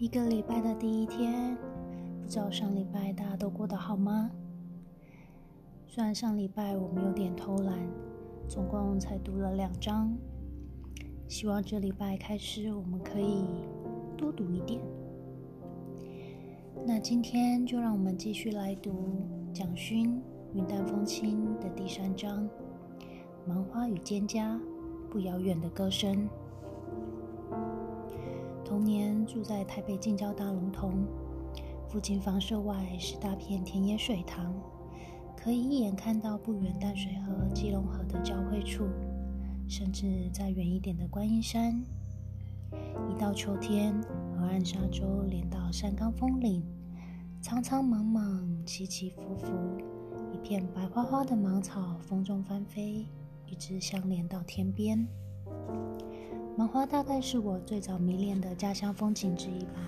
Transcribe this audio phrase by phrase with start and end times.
[0.00, 1.54] 一个礼拜的第一天，
[2.22, 4.30] 不知道上礼拜大家都过得好吗？
[5.86, 7.78] 虽然上礼拜我们有点偷懒，
[8.48, 10.16] 总共才读了两章，
[11.28, 13.44] 希望这礼拜开始我们可以
[14.16, 14.80] 多读一点。
[16.86, 19.20] 那今天就让我们继续来读
[19.52, 20.14] 蒋勋
[20.54, 22.48] 《云淡风轻》的第三章
[23.46, 24.58] 《芒花与蒹葭
[25.10, 26.26] 不遥远的歌声》。
[28.80, 30.90] 童年住在台北近郊大龙峒，
[31.86, 34.54] 附近房舍外是大片田野水塘，
[35.36, 38.86] 可以一眼看到不远淡水河、基隆河的交汇处，
[39.68, 41.78] 甚至再远一点的观音山。
[42.72, 43.92] 一到秋天，
[44.34, 46.64] 河岸沙洲连到山冈峰岭，
[47.42, 49.46] 苍苍茫茫，起起伏伏，
[50.32, 53.04] 一片白花花的芒草风中翻飞，
[53.44, 55.06] 一直相连到天边。
[56.60, 59.80] 麻花大概是我最早迷恋的家乡风景之一吧。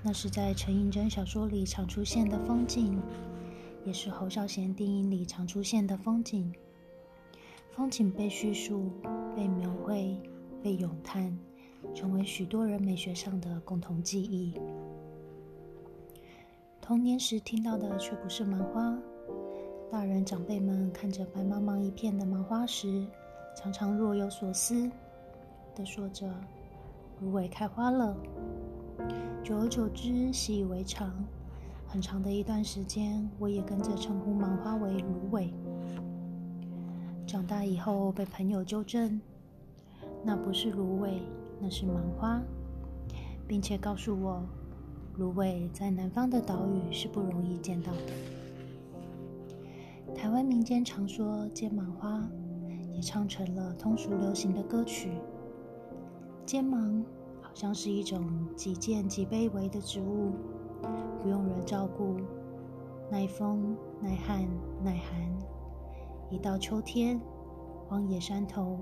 [0.00, 3.02] 那是在陈映真小说里常出现的风景，
[3.84, 6.54] 也是侯孝贤电影里常出现的风景。
[7.72, 8.92] 风景被叙述、
[9.34, 10.16] 被描绘、
[10.62, 11.36] 被咏叹，
[11.92, 14.54] 成为许多人美学上的共同记忆。
[16.80, 18.96] 童年时听到的却不是麻花，
[19.90, 23.04] 大人长辈们看着白茫茫一片的麻花时，
[23.56, 24.88] 常常若有所思。
[25.76, 26.26] 的说着，
[27.20, 28.16] 芦苇开花了。
[29.44, 31.12] 久而久之，习以为常。
[31.86, 35.52] 很长的一段时间，我也跟着称呼芒花为芦苇。
[37.26, 39.20] 长大以后，被朋友纠正，
[40.24, 41.20] 那不是芦苇，
[41.60, 42.40] 那是芒花，
[43.46, 44.42] 并且告诉我，
[45.18, 47.98] 芦苇在南方的岛屿是不容易见到的。
[50.14, 52.26] 台湾民间常说“见芒花”，
[52.94, 55.10] 也唱成了通俗流行的歌曲。
[56.46, 57.04] 肩芒
[57.42, 60.30] 好像是一种极贱极卑微的植物，
[61.20, 62.18] 不用人照顾，
[63.10, 64.46] 耐风耐旱
[64.84, 65.20] 耐寒。
[66.30, 67.20] 一到秋天，
[67.88, 68.78] 荒野山头、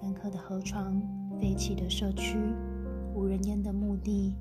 [0.00, 1.02] 干涸的河床、
[1.40, 2.38] 废弃的社区、
[3.16, 4.36] 无人烟的墓地，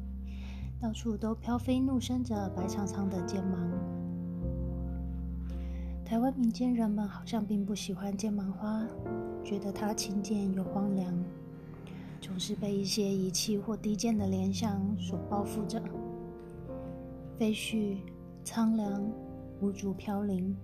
[0.80, 3.72] 到处都飘飞怒生着白苍苍的尖芒。
[6.06, 8.86] 台湾民间人们好像并不喜欢尖芒花，
[9.44, 11.12] 觉得它轻贱又荒凉。
[12.20, 15.82] 总是被一些遗弃或低贱的联想所包覆着，
[17.38, 17.98] 废墟、
[18.44, 19.12] 苍凉、
[19.62, 20.56] 无主飘零。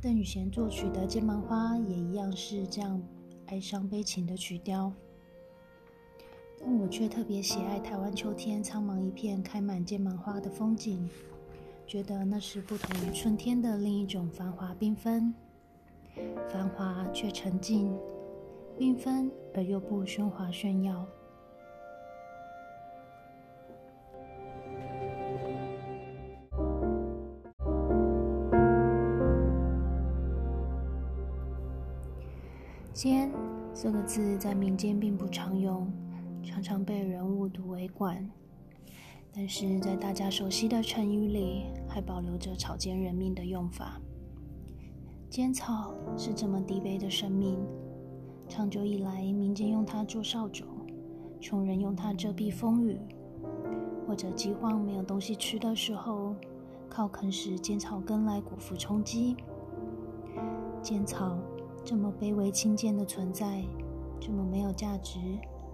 [0.00, 3.02] 邓宇贤作曲的《剑芒花》也一样是这样
[3.46, 4.92] 哀伤悲情的曲调，
[6.60, 11.08] 但我却特别喜爱台湾秋天苍茫一片开满剑芒花的风景，
[11.86, 15.34] 觉得那是不同于春天的另一种繁华缤纷，
[16.48, 17.92] 繁华却沉静。
[18.78, 21.06] 缤纷而又不喧哗炫耀。
[32.92, 33.30] 间
[33.74, 35.90] 这个字在民间并不常用，
[36.42, 38.30] 常常被人误读为管。
[39.32, 43.98] 但是在大家熟悉的成语里，还保留着草菅人命的用法。
[45.30, 47.58] 尖草是这么低卑的生命。
[48.48, 50.64] 长久以来，民间用它做扫帚，
[51.40, 52.96] 穷人用它遮蔽风雨，
[54.06, 56.34] 或者饥荒没有东西吃的时候，
[56.88, 59.36] 靠啃食尖草根来果腹充饥。
[60.80, 61.36] 尖草
[61.84, 63.64] 这么卑微轻贱的存在，
[64.20, 65.18] 这么没有价值，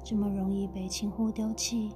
[0.02, 1.90] 这么容易被轻忽丢弃，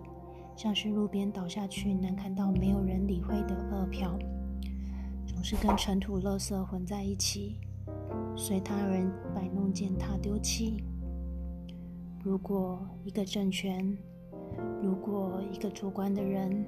[0.54, 4.18] 像是路边倒下去难看到没有人理会的饿殍，
[5.26, 7.56] 总是跟尘土垃圾混在一起。
[8.36, 10.82] 随他人摆弄践踏丢弃。
[12.22, 13.96] 如果一个政权，
[14.82, 16.64] 如果一个主观的人，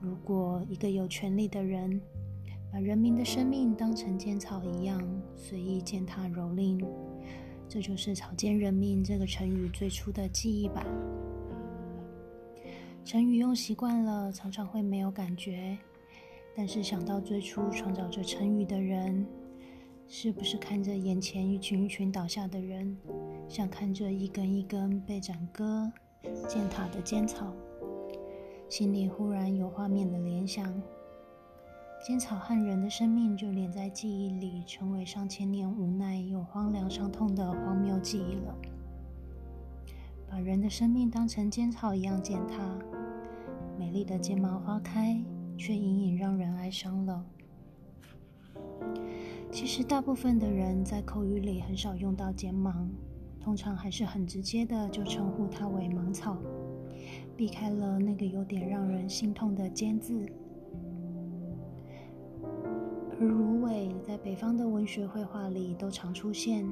[0.00, 2.00] 如果一个有权力的人，
[2.72, 5.02] 把人民的生命当成尖草一样
[5.34, 6.86] 随意践踏蹂躏，
[7.68, 10.86] 这就是“草菅人命”这个成语最初的记忆吧。
[13.04, 15.76] 成语用习惯了，常常会没有感觉，
[16.56, 19.26] 但是想到最初创造这成语的人。
[20.12, 22.98] 是不是看着眼前一群一群倒下的人，
[23.48, 25.88] 像看着一根一根被斩割、
[26.48, 27.54] 践踏的尖草，
[28.68, 30.82] 心里忽然有画面的联想。
[32.04, 38.58] 尖草和人的生命就连在记忆里，成为上千年无奈又荒凉伤痛的荒谬记忆了。
[40.28, 42.76] 把人的生命当成尖草一样践踏，
[43.78, 45.22] 美丽的睫毛花开，
[45.56, 47.24] 却隐隐让人哀伤了。
[49.52, 52.88] 其实，大部分的人在口语里很少用到“尖芒”，
[53.40, 56.36] 通常还是很直接的就称呼它为芒草。
[57.36, 60.24] 避开了那个有点让人心痛的“尖”字。
[63.18, 66.64] 而芦苇在北方的文学绘画里都常出现。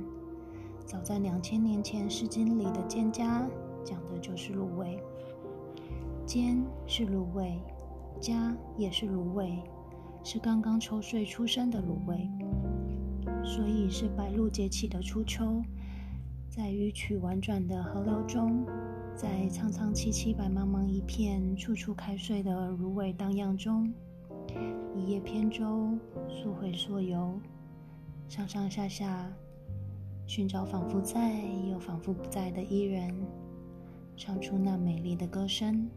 [0.86, 3.42] 早在两千年前，《诗经》里的《蒹葭》
[3.84, 4.98] 讲的就是芦苇。
[6.26, 7.60] 蒹是芦苇，
[8.20, 9.62] 葭也是芦苇，
[10.22, 12.30] 是刚刚抽穗出生的芦苇。
[13.48, 15.62] 所以是白露节气的初秋，
[16.50, 18.66] 在迂曲婉转的河流中，
[19.16, 23.90] 在苍苍萋萋白茫茫一片、处处开睡的芦苇荡漾中，
[24.94, 25.96] 一叶扁舟，
[26.28, 27.40] 溯回溯游，
[28.28, 29.32] 上上下下，
[30.26, 31.40] 寻找仿佛在
[31.70, 33.14] 又仿佛不在的伊人，
[34.14, 35.88] 唱出那美丽的歌声。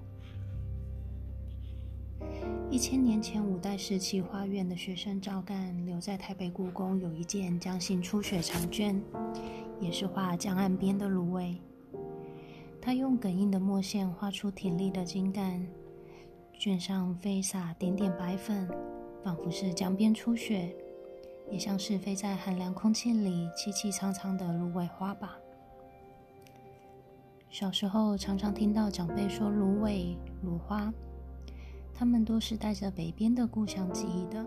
[2.69, 9.01] 一千年前，五代时期花院的学生赵干留在台北故宫有一件江心初雪长卷，
[9.79, 11.55] 也是画江岸边的芦苇。
[12.81, 15.67] 他用梗硬的墨线画出挺立的茎干，
[16.57, 18.67] 卷上飞洒点点白粉，
[19.23, 20.73] 仿佛是江边初雪，
[21.51, 25.37] 也像是飞在寒凉空气里凄凄苍苍的芦苇花吧。
[27.49, 30.91] 小时候常常听到长辈说芦苇、芦花。
[32.01, 34.43] 他们都是带着北边的故乡记忆的。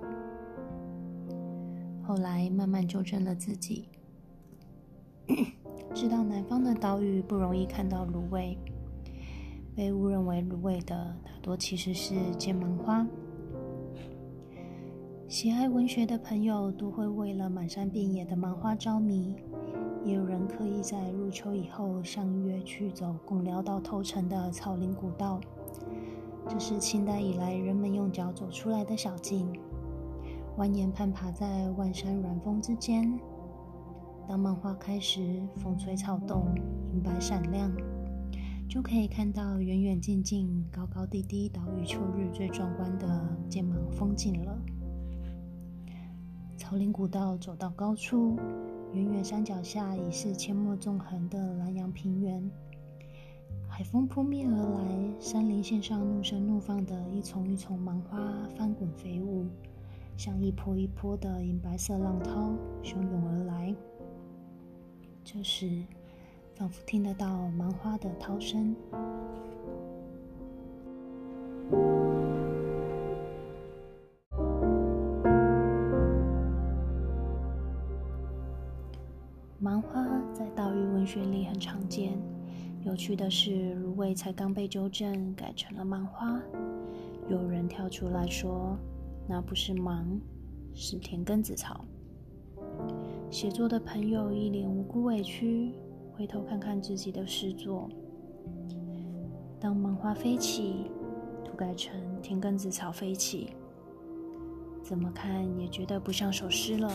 [2.03, 3.89] 后来慢慢纠正了自己，
[5.95, 8.59] 知道南方的岛屿不容易看到芦苇，
[9.73, 13.07] 被误认为芦苇的大多其实是剑芒花。
[15.29, 19.33] 喜爱文学的朋友都会为了满山遍野的芒花着迷，
[20.05, 25.41] 也有人刻意在入秋以后相约去走共寮到头城的草林古道。
[26.49, 29.51] 这是清代以来人们用脚走出来的小径，
[30.59, 33.19] 蜿蜒攀爬在万山软峰之间。
[34.29, 36.47] 当漫花开时，风吹草动，
[36.93, 37.71] 银白闪亮，
[38.69, 44.59] 就可以看到远远近近、高高低低岛屿秋日最壮观的剑芒风景了。
[46.57, 48.37] 草林古道走到高处，
[48.93, 52.51] 远远山脚下已是阡陌纵横的南阳平原。
[53.77, 54.85] 海风扑面而来，
[55.19, 58.21] 山林线上怒声怒放的一丛一丛芒花
[58.57, 59.47] 翻滚飞舞，
[60.17, 62.53] 像一波一波的银白色浪涛
[62.85, 63.75] 汹涌而来。
[65.25, 65.83] 这时，
[66.55, 68.77] 仿佛听得到芒花的涛声。
[79.59, 82.17] 芒花在岛屿文学里很常见。
[82.85, 86.39] 有趣的是，芦苇才刚被纠正改成了芒花，
[87.31, 88.77] 有人跳出来说
[89.27, 90.07] ：“那不是芒，
[90.75, 91.83] 是田根子草。”
[93.31, 95.73] 写作的朋友一脸无辜委屈，
[96.13, 97.89] 回头看看自己的诗作。
[99.59, 100.91] 当芒花飞起，
[101.43, 103.55] 涂改成田根子草飞起，
[104.83, 106.93] 怎么看也觉得不像首诗了。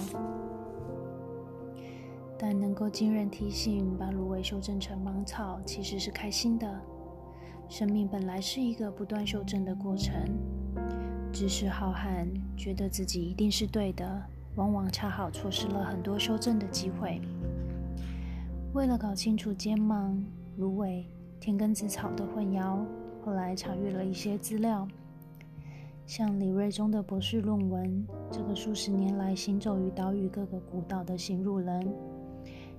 [2.41, 6.81] 但能够惊人提醒，把芦苇修正成芒草，其实是开心的。
[7.68, 10.15] 生命本来是一个不断修正的过程。
[11.33, 12.25] 知识浩瀚，
[12.56, 14.24] 觉得自己一定是对的，
[14.56, 17.19] 往往恰好错失了很多修正的机会。
[18.74, 20.18] 为了搞清楚尖芒、
[20.56, 21.06] 芦苇、
[21.42, 22.80] 田根子草的混淆，
[23.21, 24.87] 后来查阅了一些资料，
[26.06, 31.94] 像李瑞忠的博士论文，这个数十年来行走于岛屿各个古岛的行路人。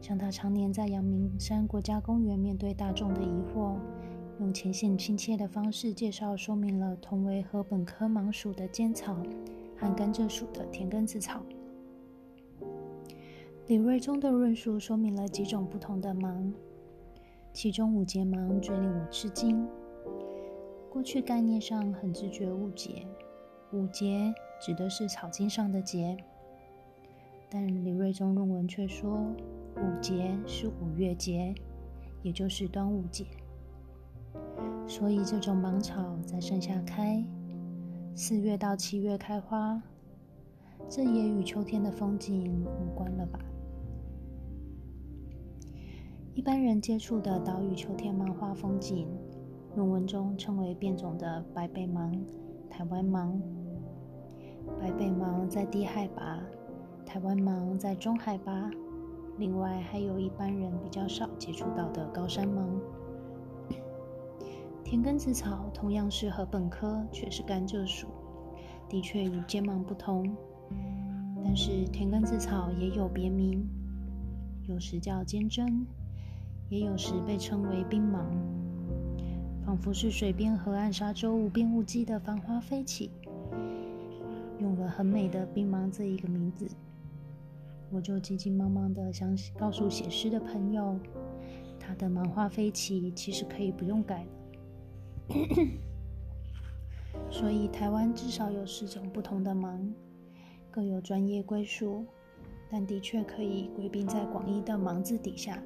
[0.00, 3.76] 像他常年在阳明山国家公园面对大众的疑惑，
[4.40, 9.14] 用浅显亲切的方式介绍说明了同为禾本科芒属的尖草
[9.76, 11.42] 和甘蔗属的田根子草。
[13.66, 16.52] 李瑞忠的论述说明了几种不同的芒，
[17.52, 19.69] 其中五节芒最令我吃惊。
[20.88, 23.07] 过去概念上很直觉误解，
[23.73, 26.16] 五节指的是草茎上的节，
[27.49, 29.21] 但李瑞忠论文却说。
[29.82, 31.54] 五节是五月节，
[32.22, 33.25] 也就是端午节，
[34.87, 37.25] 所以这种芒草在盛夏开，
[38.14, 39.82] 四月到七月开花，
[40.88, 43.40] 这也与秋天的风景无关了吧？
[46.34, 49.08] 一般人接触的岛屿秋天芒花风景，
[49.75, 52.14] 论文中称为变种的白背芒、
[52.68, 53.40] 台湾芒。
[54.78, 56.40] 白背芒在低海拔，
[57.04, 58.70] 台湾芒在中海拔。
[59.40, 62.78] 另外，还有一般人比较少接触到的高山芒。
[64.85, 68.09] 田根子草同样是禾本科，却是甘蔗属，
[68.87, 70.30] 的确与尖芒不同。
[71.42, 73.66] 但是田根子草也有别名，
[74.68, 75.87] 有时叫尖针，
[76.68, 78.26] 也有时被称为冰芒。
[79.64, 83.11] 仿佛是水边河岸沙洲无边无际的繁花飞起，
[84.59, 86.68] 用了很美的“冰芒”这一个名字，
[87.90, 90.97] 我就急急忙忙的想告诉写诗的朋友，
[91.78, 94.30] 他的“芒花飞起”其实可以不用改了。
[97.28, 99.92] 所以台湾至少有四种不同的芒，
[100.70, 102.06] 各有专业归属，
[102.70, 105.61] 但的确可以归并在广义的“芒”字底下。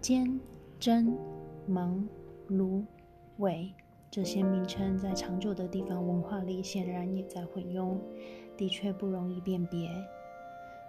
[0.00, 0.40] 尖、
[0.80, 1.16] 真、
[1.66, 2.08] 芒、
[2.48, 2.84] 芦、
[3.38, 3.72] 苇
[4.10, 8.00] 这些名称在长久的地方文化里显然也在混用，
[8.58, 9.88] 的确不容易辨别。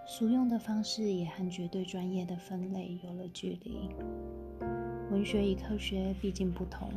[0.06, 3.90] 俗用的方式也和绝对专业的分类有了距离。
[5.10, 6.90] 文学与科学毕竟不同。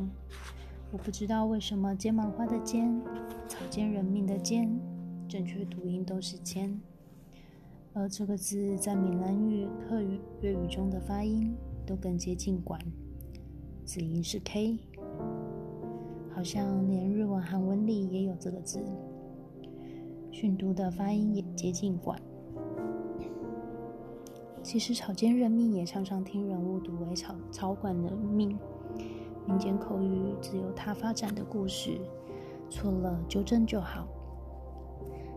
[0.91, 3.01] 我不知道为什么尖芒花的尖、
[3.47, 4.69] 草菅人命的尖，
[5.29, 6.81] 正确读音都是尖，
[7.93, 11.55] 而这个字在闽南语、客语、粤语中的发音。
[11.85, 12.79] 都更接近“管”，
[13.83, 14.79] 子音是 “k”，
[16.33, 18.81] 好像连日文、韩文里也有这个字。
[20.33, 22.19] 训读的发音也接近“管”。
[24.63, 28.57] 其实草间人命也常常听人误读为草草管人命，
[29.45, 32.01] 民间口语只有它发展的故事，
[32.67, 34.07] 错了纠正就好。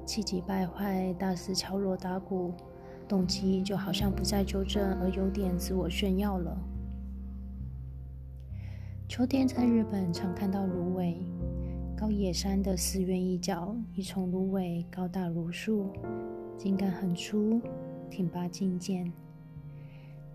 [0.07, 2.55] 气急败坏，大肆敲锣打鼓。
[3.07, 6.57] 动机就好像不再纠正，而有点自我炫耀了。
[9.07, 11.17] 秋天在日本常看到芦苇，
[11.99, 15.87] 高野山的寺院一角，一丛芦苇高大如树，
[16.59, 17.59] 茎干很粗，
[18.11, 19.11] 挺拔劲健，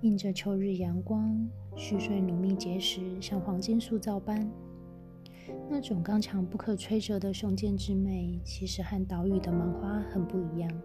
[0.01, 4.51] 映着秋日阳光，絮穗浓密结实，像黄金塑造般。
[5.70, 10.82] 那种刚强不可摧折的雄健之美，其实和岛屿的芒花很不一样。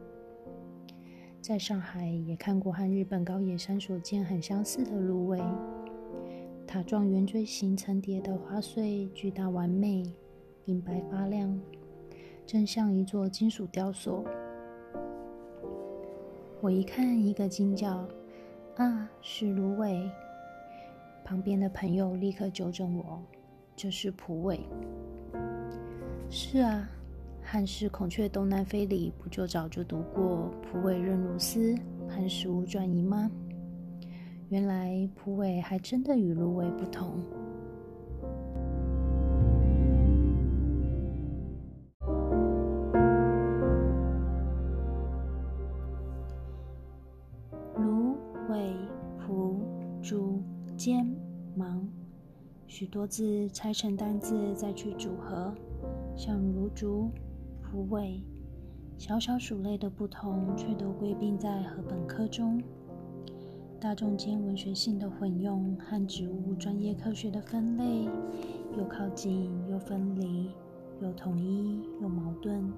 [1.40, 5.40] 在上海也看过和日本高野山所见很相似的芦苇，
[6.66, 10.12] 塔状圆锥形层叠的花穗巨大完美，
[10.66, 11.58] 银白发亮，
[12.44, 14.24] 真像一座金属雕塑。
[16.60, 18.04] 我一看，一个惊叫
[18.74, 20.10] ：“啊，是芦苇！”
[21.24, 23.22] 旁边的朋友立刻纠正我
[23.76, 24.60] ：“这是蒲苇。”
[26.28, 26.88] 是啊。
[27.48, 31.76] 汉诗《孔雀东南飞》里不就早就读过“蒲苇韧如丝，
[32.08, 33.30] 磐石无转移”吗？
[34.48, 37.20] 原来蒲苇还真的与芦苇不同。
[48.46, 48.76] 芦苇
[49.18, 49.60] 蒲
[50.00, 50.40] 竹
[50.76, 51.04] 尖
[51.56, 51.84] 芒，
[52.68, 55.52] 许多字拆成单字再去组合，
[56.16, 57.10] 像如竹。
[57.60, 58.22] 蒲苇，
[58.96, 62.62] 小小属类的不同，却都归并在禾本科中。
[63.80, 68.04] 大众间文学性的混用和植物专业科学的分类，
[68.78, 70.50] 又靠近又分离，
[71.00, 72.72] 又统一又矛盾，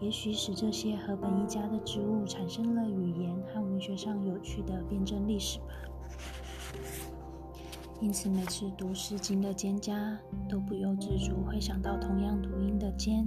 [0.00, 5.66] 也许使这些禾本一家的植物产生了语言和文学上有趣的辩证历史吧。
[8.00, 10.16] 因此，每次读《诗经》的蒹葭，
[10.48, 13.26] 都不由自主会想到同样读音的“蒹”。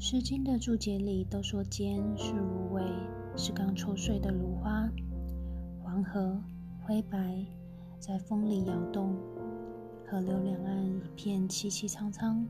[0.06, 2.82] 《诗经》的注解里都说“蒹”是芦苇，
[3.36, 4.90] 是刚抽穗的芦花，
[5.84, 6.36] 黄河
[6.84, 7.46] 灰白，
[8.00, 9.14] 在风里摇动，
[10.04, 12.44] 河流两岸一片凄凄苍苍。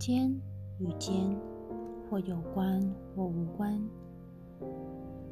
[0.00, 0.34] 蒹
[0.78, 1.36] 与蒹，
[2.08, 2.80] 或有关，
[3.14, 3.82] 或无关。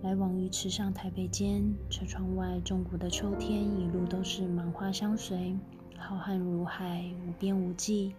[0.02, 5.56] 来往于池上台北间，车窗外中国的秋天，一路都是满花相随，
[5.96, 8.14] 浩瀚如海，无边无际。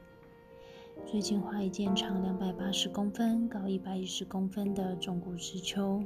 [1.05, 6.03] 最近画一件长两百八十公分、高一百一十公分的纵谷之秋，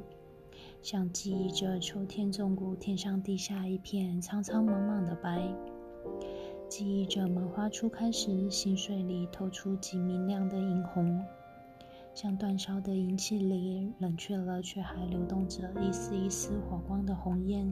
[0.82, 5.42] 像记忆着秋天纵谷天上地下一片苍苍茫茫的白，
[6.68, 11.20] 记忆着满花初开时溪水里透出极明亮的银红，
[12.14, 17.66] 像断烧的银器里冷却了却还流动着一丝一丝火光的红焰，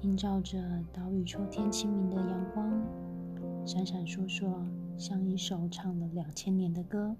[0.00, 0.58] 映照着
[0.92, 2.82] 岛屿秋天清明的阳光，
[3.66, 4.52] 闪闪烁烁。
[4.98, 7.16] 像一首唱了两千年的歌。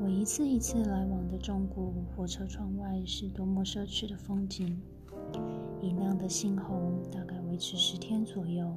[0.00, 4.80] 我一次一次来往的中古火车窗外是多么奢侈的风景！
[5.82, 8.72] 银亮的猩红大概维持十天左右。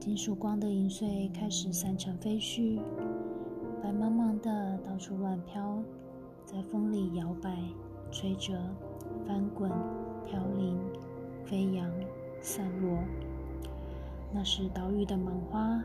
[0.00, 2.80] 金属光的银穗开始散成飞絮，
[3.82, 5.82] 白茫茫的到处乱飘，
[6.46, 7.58] 在风里摇摆、
[8.12, 8.56] 吹着、
[9.26, 9.68] 翻滚、
[10.24, 10.78] 飘零、
[11.44, 11.90] 飞扬、
[12.40, 12.96] 散落。
[14.32, 15.82] 那是岛屿的芒花，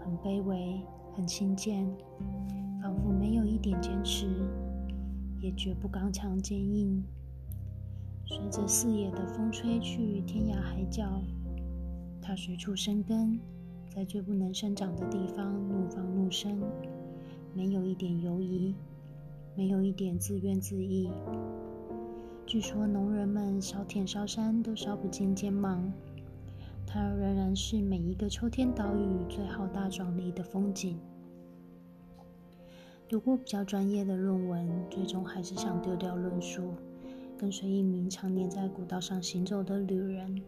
[0.00, 0.80] 很卑微，
[1.14, 1.86] 很轻贱，
[2.82, 4.26] 仿佛没有一点坚持，
[5.40, 7.04] 也绝不刚强坚硬。
[8.26, 11.22] 随着四野的风吹去，天涯海角，
[12.20, 13.38] 它随处生根，
[13.88, 16.60] 在最不能生长的地方怒放怒生，
[17.54, 18.74] 没有一点犹疑，
[19.54, 21.10] 没有一点自怨自艾。
[22.46, 25.92] 据说农人们烧田烧山都烧不尽肩膀，
[26.86, 30.98] 它仍然是每一个秋天岛屿最浩大壮丽的风景。
[33.08, 36.72] 读过比较专业的论文，最终还是想丢掉论述。
[37.36, 40.42] 跟随一名常年在古道上行走的旅人，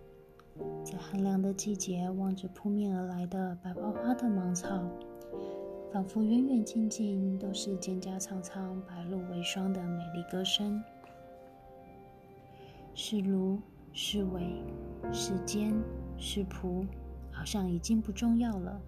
[0.84, 4.88] 在寒凉的季节望着扑面而来的白花花的芒草，
[5.94, 10.82] 仿佛远远近近都是蒹葭苍苍、白露为霜的美丽歌声。
[12.96, 13.60] 是芦，
[13.92, 14.60] 是苇，
[15.12, 15.72] 是尖，
[16.18, 16.84] 是蒲，
[17.30, 18.82] 好像已经不重要了。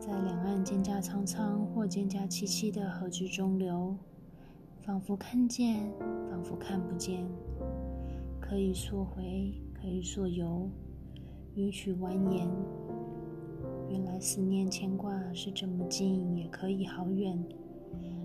[0.00, 3.96] 在两岸蒹葭苍苍或蒹葭萋萋的河之中流。
[4.82, 5.88] 仿佛看见，
[6.28, 7.24] 仿佛看不见，
[8.40, 10.68] 可以溯回，可以溯游，
[11.54, 12.48] 迂曲蜿蜒。
[13.92, 17.38] 原来思念牵挂是这么近，也可以好远。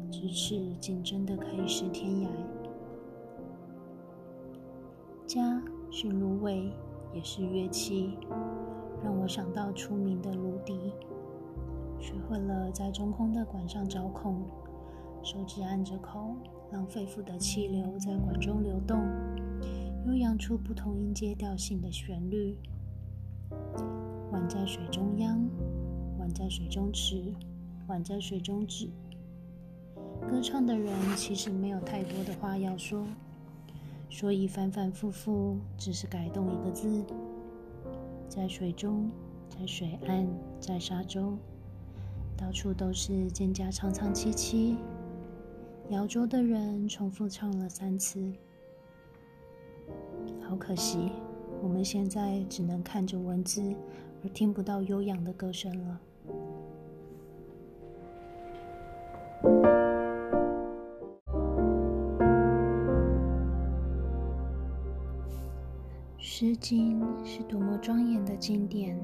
[0.10, 2.28] 咫尺竟真的可以是天涯。
[5.26, 6.72] 家是芦苇，
[7.14, 8.18] 也是乐器，
[9.04, 10.94] 让我想到出名的芦笛。
[12.00, 14.46] 学会了在中空的管上找孔。
[15.22, 16.38] 手指按着孔，
[16.72, 18.98] 让肺腑的气流在管中流动，
[20.06, 22.58] 悠扬出不同音阶调性的旋律。
[24.38, 25.50] 碗在水中央，
[26.20, 27.34] 碗在水中池，
[27.88, 28.88] 碗在水中止。
[30.30, 33.04] 歌唱的人其实没有太多的话要说，
[34.12, 37.04] 所以反反复复只是改动一个字。
[38.30, 39.10] 在水中，
[39.50, 40.28] 在水岸，
[40.60, 41.36] 在沙洲，
[42.38, 44.76] 到处都是蒹葭苍苍萋萋。
[45.90, 48.32] 摇桌的人重复唱了三次，
[50.48, 51.12] 好可惜，
[51.64, 53.74] 我们现在只能看着文字，
[54.24, 56.00] 而听不到悠扬的歌声了。
[66.40, 68.96] 《诗经》是多么庄严的经典，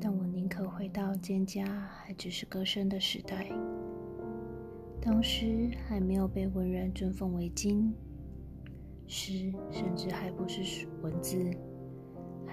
[0.00, 3.48] 但我宁可回到蒹葭还只是歌声的时代。
[5.00, 7.92] 当时还没有被文人尊奉为经，
[9.08, 11.50] 诗甚至还不是文字，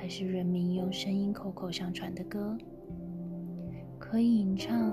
[0.06, 2.56] 还是人民用声音口口相传的歌，
[3.98, 4.92] 可以吟唱，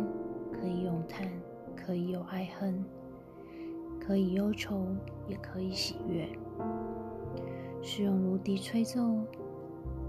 [0.51, 1.31] 可以咏叹，
[1.77, 2.83] 可以有爱恨，
[4.01, 4.87] 可以忧愁，
[5.29, 6.27] 也可以喜悦。
[7.83, 9.23] 是用芦笛吹奏，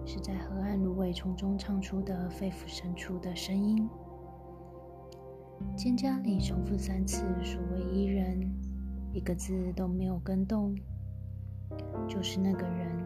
[0.06, 3.86] 是在河岸芦苇丛中唱出的肺腑深处的声音。
[5.76, 8.50] 蒹葭里重复三次所谓伊人，
[9.12, 10.74] 一个字都没有跟动，
[12.08, 13.06] 就是那个人，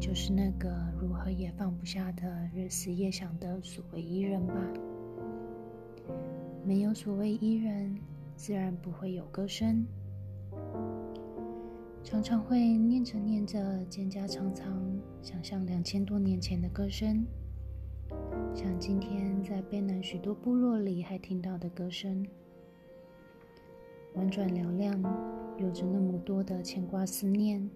[0.00, 4.54] 就是那个如何也放不下的日思夜想的所谓伊人吧。
[6.64, 7.96] 没有所谓伊人，
[8.34, 9.86] 自然不会有歌声。
[12.02, 13.58] 常常会念着念着，
[13.90, 14.66] 蒹葭苍苍，
[15.22, 17.24] 想象两千多年前的歌声。
[18.54, 22.26] 像今天在卑南许多部落里还听到的歌声，
[24.14, 25.00] 婉转嘹亮，
[25.58, 27.68] 有着那么多的牵挂思念，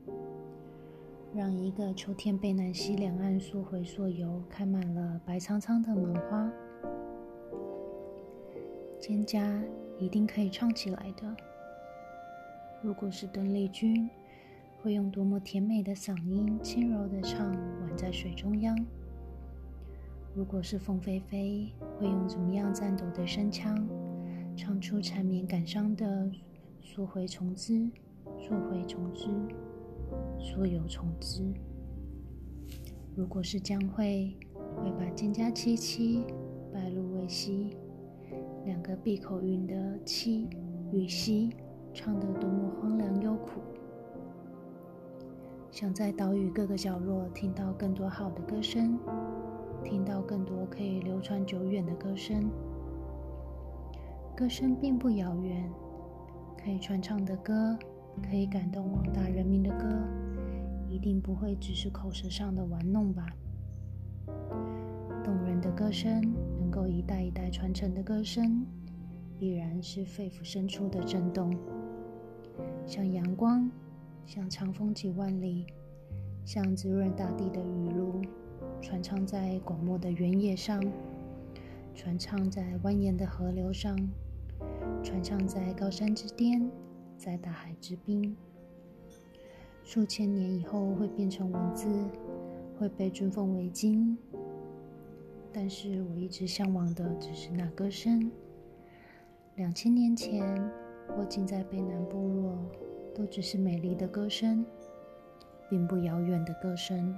[1.36, 6.48] 让一个秋天被南溪两岸溯回溯游，开满了白苍苍的芒花。
[9.00, 9.64] 蒹葭
[9.98, 11.36] 一定可以唱起来的。
[12.80, 14.08] 如果是邓丽君，
[14.80, 18.76] 会用多么甜美的嗓音，轻柔的唱《宛在水中央》。
[20.36, 23.76] 如果是凤飞飞，会用怎么样颤抖的声腔，
[24.56, 26.30] 唱出缠绵感伤的
[26.80, 27.90] “溯回重枝，
[28.38, 29.28] 溯回从之，
[30.38, 31.54] 溯有重枝”。
[33.16, 34.36] 如果是江蕙，
[34.76, 36.24] 会把蒹葭萋萋，
[36.72, 37.72] 白露未晞，
[38.64, 40.48] 两个闭口韵的“萋”
[40.92, 41.54] 与“溪”，
[41.94, 43.60] 唱得多么荒凉幽苦。
[45.70, 48.98] 想在岛屿各个角落听到更多好的歌声。
[49.84, 52.50] 听到更多可以流传久远的歌声，
[54.34, 55.70] 歌声并不遥远，
[56.56, 57.78] 可以传唱的歌，
[58.22, 59.86] 可以感动广大人民的歌，
[60.88, 63.26] 一定不会只是口舌上的玩弄吧？
[65.22, 66.20] 动人的歌声，
[66.58, 68.66] 能够一代一代传承的歌声，
[69.38, 71.56] 必然是肺腑深处的震动，
[72.86, 73.70] 像阳光，
[74.26, 75.66] 像长风几万里，
[76.44, 78.20] 像滋润大地的雨露。
[78.80, 80.82] 传唱在广漠的原野上，
[81.94, 83.96] 传唱在蜿蜒的河流上，
[85.02, 86.70] 传唱在高山之巅，
[87.16, 88.36] 在大海之滨。
[89.82, 91.86] 数千年以后会变成文字，
[92.78, 94.16] 会被尊奉为经。
[95.52, 98.30] 但是我一直向往的只是那歌声。
[99.56, 100.42] 两千年前，
[101.16, 102.58] 我仅在北南部落，
[103.14, 104.64] 都只是美丽的歌声，
[105.70, 107.16] 并不遥远的歌声。